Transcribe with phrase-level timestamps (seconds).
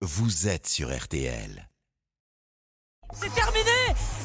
[0.00, 1.68] vous êtes sur RTL.
[3.14, 3.70] C'est terminé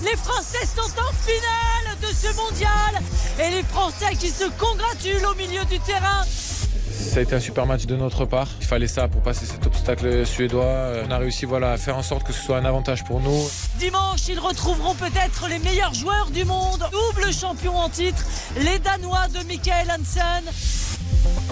[0.04, 3.02] Les Français sont en finale de ce mondial
[3.40, 6.24] et les Français qui se congratulent au milieu du terrain.
[6.26, 8.50] Ça a été un super match de notre part.
[8.60, 10.94] Il fallait ça pour passer cet obstacle suédois.
[11.08, 13.50] On a réussi voilà, à faire en sorte que ce soit un avantage pour nous.
[13.80, 16.88] Dimanche, ils retrouveront peut-être les meilleurs joueurs du monde.
[16.92, 18.24] Double champion en titre,
[18.58, 20.44] les Danois de Michael Hansen.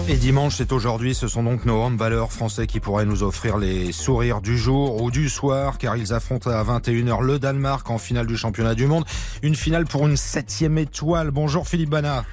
[0.08, 3.92] Et dimanche, c'est aujourd'hui, ce sont donc nos handballeurs français qui pourraient nous offrir les
[3.92, 8.26] sourires du jour ou du soir, car ils affrontent à 21h le Danemark en finale
[8.26, 9.04] du championnat du monde.
[9.42, 11.30] Une finale pour une septième étoile.
[11.30, 12.24] Bonjour Philippe Bana.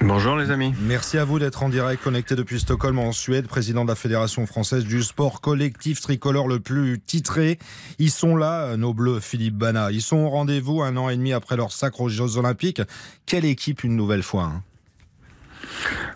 [0.00, 0.74] Bonjour les amis.
[0.80, 4.46] Merci à vous d'être en direct connecté depuis Stockholm en Suède, président de la Fédération
[4.46, 7.58] française du sport collectif tricolore le plus titré.
[7.98, 9.90] Ils sont là, nos bleus Philippe Bana.
[9.90, 12.82] Ils sont au rendez-vous un an et demi après leur sacre aux Jeux Olympiques.
[13.26, 14.62] Quelle équipe une nouvelle fois hein?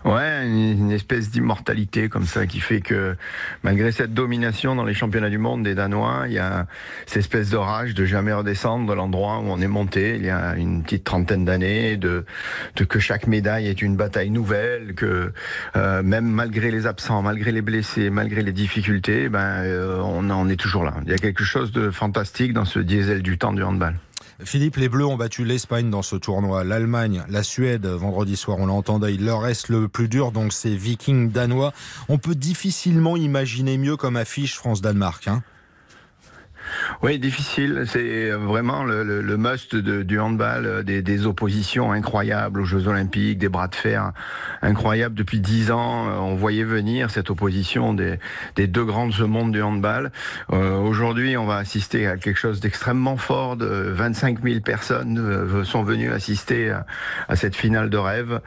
[0.04, 3.14] Ouais, une, espèce d'immortalité comme ça qui fait que
[3.62, 6.66] malgré cette domination dans les championnats du monde des Danois, il y a
[7.06, 10.30] cette espèce de rage de jamais redescendre de l'endroit où on est monté il y
[10.30, 12.24] a une petite trentaine d'années, de,
[12.88, 15.32] que chaque médaille est une bataille nouvelle, que
[15.76, 20.48] euh, même malgré les absents, malgré les blessés, malgré les difficultés, ben euh, on, on
[20.48, 20.94] est toujours là.
[21.06, 23.94] Il y a quelque chose de fantastique dans ce diesel du temps du handball.
[24.44, 28.66] Philippe, les Bleus ont battu l'Espagne dans ce tournoi, l'Allemagne, la Suède vendredi soir, on
[28.66, 29.14] l'entendait.
[29.14, 31.72] Il leur reste le plus dur, donc c'est Vikings danois.
[32.08, 35.28] On peut difficilement imaginer mieux comme affiche France-Danemark.
[35.28, 35.42] Hein
[37.00, 37.84] oui, difficile.
[37.86, 43.68] C'est vraiment le, must du handball, euh, des, oppositions incroyables aux Jeux Olympiques, des bras
[43.68, 44.12] de fer
[44.60, 45.14] incroyables.
[45.14, 48.18] Depuis dix ans, euh, on voyait venir cette opposition des,
[48.56, 50.10] des deux grandes monde du handball.
[50.52, 53.56] Euh, Aujourd'hui, on va assister à quelque chose d'extrêmement fort.
[53.56, 56.74] De 25 000 personnes sont venues assister
[57.28, 58.40] à, cette finale de rêve.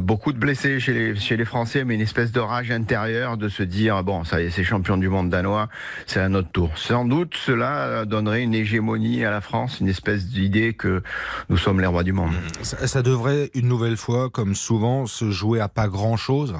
[0.00, 3.48] Beaucoup de blessés chez les, chez les Français, mais une espèce de rage intérieure de
[3.48, 5.68] se dire bon, ça y est, c'est champion du monde danois,
[6.06, 6.70] c'est à notre tour.
[6.76, 11.02] Sans doute, cela donnerait une hégémonie à la France, une espèce d'idée que
[11.48, 12.34] nous sommes les rois du monde.
[12.62, 16.54] Ça, ça devrait une nouvelle fois, comme souvent, se jouer à pas grand-chose?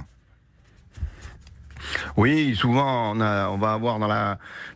[2.16, 3.98] Oui, souvent on, va avoir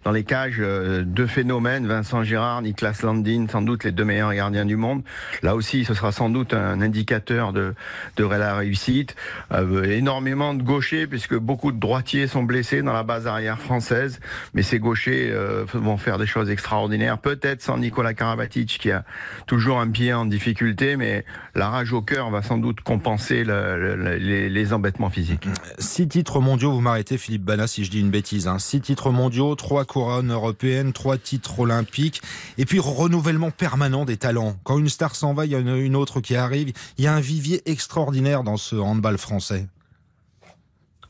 [0.05, 4.35] dans, les cages euh, deux phénomènes, Vincent Girard, Niklas Landin, sans doute les deux meilleurs
[4.35, 5.03] gardiens du monde.
[5.43, 7.75] Là aussi, ce sera sans doute un indicateur de,
[8.19, 9.17] la réussite.
[9.53, 14.21] Euh, énormément de gauchers, puisque beaucoup de droitiers sont blessés dans la base arrière française,
[14.55, 17.19] mais ces gauchers euh, vont faire des choses extraordinaires.
[17.19, 19.05] Peut-être sans Nicolas Karabatic, qui a
[19.47, 23.97] toujours un pied en difficulté, mais la rage au cœur va sans doute compenser le,
[23.97, 25.49] le, les, les embêtements physiques.
[25.79, 28.47] Six titres mondiaux, vous m'arrêtez Philippe Bana si je dis une bêtise.
[28.47, 28.59] Hein.
[28.59, 32.21] Six titres mondiaux, trois couronnes européennes, trois titres olympiques,
[32.59, 34.57] et puis renouvellement permanent des talents.
[34.65, 36.73] Quand une star s'en va, il y a une autre qui arrive.
[36.99, 39.67] Il y a un vivier extraordinaire dans ce handball français.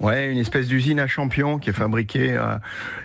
[0.00, 2.56] Ouais, une espèce d'usine à champions qui est fabriquée, euh,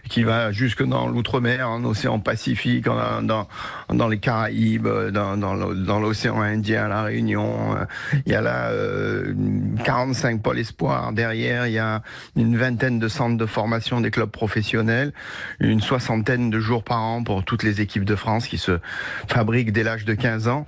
[0.10, 3.48] qui va jusque dans l'outre-mer, en océan Pacifique, dans,
[3.90, 7.76] dans les Caraïbes, dans, dans l'océan Indien, la Réunion.
[8.28, 9.34] Il y a là euh,
[9.84, 11.14] 45 pôles espoirs.
[11.14, 12.04] Derrière, il y a
[12.36, 15.14] une vingtaine de centres de formation des clubs professionnels,
[15.60, 18.80] une soixantaine de jours par an pour toutes les équipes de France qui se
[19.28, 20.68] fabriquent dès l'âge de 15 ans.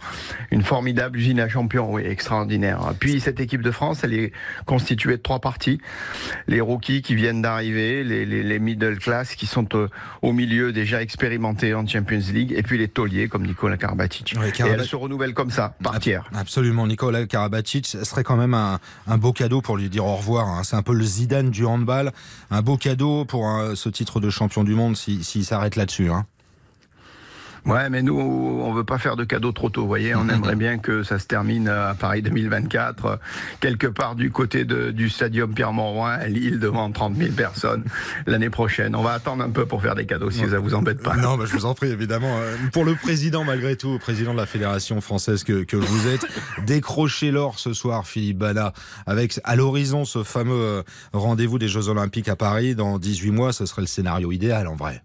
[0.49, 2.93] Une formidable usine à champions, oui, extraordinaire.
[2.99, 4.31] Puis cette équipe de France, elle est
[4.65, 5.79] constituée de trois parties
[6.47, 9.87] les rookies qui viennent d'arriver, les, les, les, middle class qui sont au,
[10.21, 14.35] au, milieu déjà expérimentés en Champions League, et puis les tauliers comme Nicolas Karabatic.
[14.35, 16.29] Et se renouvellent comme ça, par tiers.
[16.33, 20.47] Absolument, Nicolas Karabatic serait quand même un, un, beau cadeau pour lui dire au revoir.
[20.47, 20.63] Hein.
[20.63, 22.11] C'est un peu le Zidane du handball,
[22.51, 25.75] un beau cadeau pour un, ce titre de champion du monde s'il si, si s'arrête
[25.75, 26.09] là-dessus.
[26.09, 26.25] Hein.
[27.65, 29.81] Ouais, mais nous, on veut pas faire de cadeaux trop tôt.
[29.81, 33.19] Vous voyez, on aimerait bien que ça se termine à Paris 2024,
[33.59, 37.83] quelque part du côté de, du stadium Pierre-Mauroy, à Lille, devant 30 000 personnes
[38.27, 38.95] l'année prochaine.
[38.95, 41.15] On va attendre un peu pour faire des cadeaux, si ça vous embête pas.
[41.15, 42.37] Non, bah, je vous en prie, évidemment.
[42.71, 46.25] Pour le président, malgré tout, président de la fédération française que, que vous êtes,
[46.67, 48.73] décrochez l'or ce soir, Philippe Bana,
[49.07, 50.83] avec à l'horizon ce fameux
[51.13, 53.53] rendez-vous des Jeux Olympiques à Paris dans 18 mois.
[53.53, 55.01] Ce serait le scénario idéal, en vrai.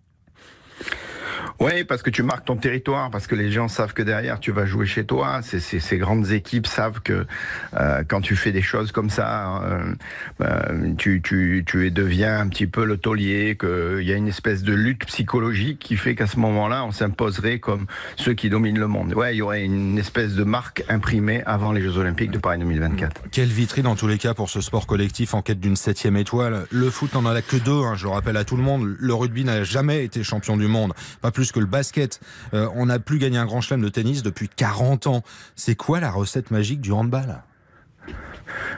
[1.61, 4.51] Oui, parce que tu marques ton territoire, parce que les gens savent que derrière tu
[4.51, 5.41] vas jouer chez toi.
[5.43, 7.27] Ces grandes équipes savent que
[7.75, 9.95] euh, quand tu fais des choses comme ça, euh,
[10.41, 14.73] euh, tu, tu, deviens un petit peu le taulier, qu'il y a une espèce de
[14.73, 17.85] lutte psychologique qui fait qu'à ce moment-là, on s'imposerait comme
[18.17, 19.12] ceux qui dominent le monde.
[19.12, 22.59] Ouais, il y aurait une espèce de marque imprimée avant les Jeux Olympiques de Paris
[22.59, 23.25] 2024.
[23.33, 26.65] Quelle vitrine en tous les cas pour ce sport collectif en quête d'une septième étoile.
[26.71, 28.97] Le foot n'en a que deux, hein, je le rappelle à tout le monde.
[28.99, 32.20] Le rugby n'a jamais été champion du monde, pas plus que le basket.
[32.55, 35.23] Euh, on n'a plus gagné un grand chelem de tennis depuis 40 ans.
[35.56, 37.43] C'est quoi la recette magique du handball?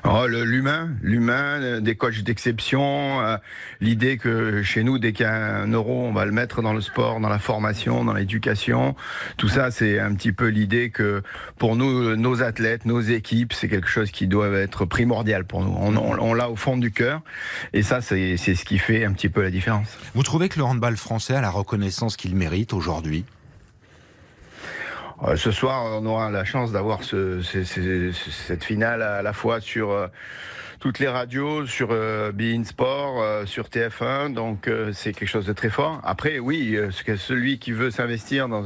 [0.05, 3.37] Oh, l'humain, l'humain, des coachs d'exception, euh,
[3.81, 6.73] l'idée que chez nous, dès qu'il y a un euro, on va le mettre dans
[6.73, 8.95] le sport, dans la formation, dans l'éducation.
[9.37, 11.23] Tout ça, c'est un petit peu l'idée que
[11.59, 15.75] pour nous, nos athlètes, nos équipes, c'est quelque chose qui doit être primordial pour nous.
[15.79, 17.23] On, on, l'a au fond du cœur,
[17.73, 19.99] et ça, c'est ce qui fait un petit peu la différence.
[20.15, 23.25] Vous trouvez que le handball français a la reconnaissance qu'il mérite aujourd'hui?
[25.37, 30.09] Ce soir, on aura la chance d'avoir ce, cette finale à la fois sur euh,
[30.83, 35.53] toutes les radios, sur euh, Bein Sport, euh, sur TF1, donc c'est quelque chose de
[35.53, 36.01] très fort.
[36.03, 38.65] Après, oui, celui qui veut s'investir dans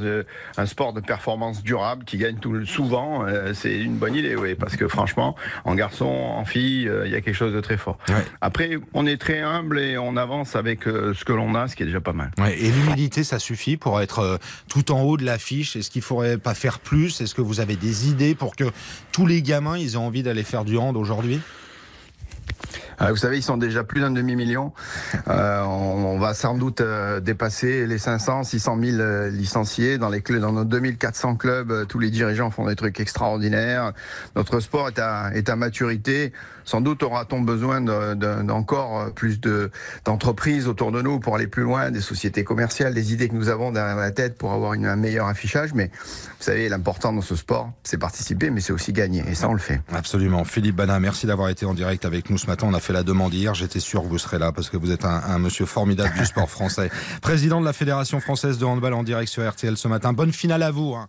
[0.57, 4.77] un sport de performance durable, qui gagne tout souvent, c'est une bonne idée, oui, parce
[4.77, 5.37] que franchement,
[5.67, 7.99] en garçon, en fille, il y a quelque chose de très fort.
[8.41, 11.83] Après, on est très humble et on avance avec ce que l'on a, ce qui
[11.83, 12.31] est déjà pas mal.
[12.59, 15.77] et l'humilité, ça suffit pour être tout en haut de l'affiche.
[15.77, 17.21] Est-ce qu'il faudrait pas faire plus?
[17.21, 18.65] Est-ce que vous avez des idées pour que
[19.13, 21.41] tous les gamins ils aient envie d'aller faire du hand aujourd'hui?
[21.41, 21.66] euh,
[23.00, 24.72] vous savez, ils sont déjà plus d'un demi-million.
[25.28, 30.52] Euh, on, va sans doute euh, dépasser les 500, 600 000 licenciés dans les dans
[30.52, 31.87] nos 2400 clubs.
[31.87, 33.93] tous les dirigeants font des trucs extraordinaires.
[34.34, 36.32] Notre sport est à, est à maturité.
[36.64, 39.40] Sans doute aura-t-on besoin d'encore plus
[40.04, 43.48] d'entreprises autour de nous pour aller plus loin, des sociétés commerciales, des idées que nous
[43.48, 45.75] avons derrière la tête pour avoir une, un meilleur affichage.
[45.75, 49.22] Mais vous savez, l'important dans ce sport, c'est participer, mais c'est aussi gagner.
[49.28, 49.81] Et ça, on le fait.
[49.93, 50.44] Absolument.
[50.44, 52.66] Philippe Bana, merci d'avoir été en direct avec nous ce matin.
[52.87, 53.53] Fait la demande hier.
[53.55, 56.49] J'étais sûr que vous serez là parce que vous êtes un, monsieur formidable du sport
[56.49, 56.91] français.
[57.21, 60.12] Président de la Fédération française de handball en direct sur RTL ce matin.
[60.12, 60.94] Bonne finale à vous.
[60.94, 61.09] Hein.